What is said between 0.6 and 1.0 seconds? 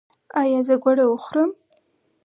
زه باید